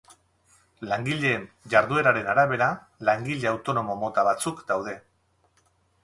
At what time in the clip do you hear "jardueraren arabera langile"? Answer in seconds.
1.73-3.51